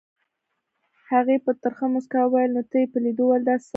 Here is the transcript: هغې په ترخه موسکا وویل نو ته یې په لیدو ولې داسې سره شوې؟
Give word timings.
هغې 1.11 1.35
په 1.45 1.51
ترخه 1.61 1.85
موسکا 1.93 2.21
وویل 2.25 2.51
نو 2.57 2.63
ته 2.69 2.75
یې 2.81 2.87
په 2.93 2.97
لیدو 3.05 3.23
ولې 3.29 3.45
داسې 3.49 3.61
سره 3.61 3.65
شوې؟ 3.65 3.69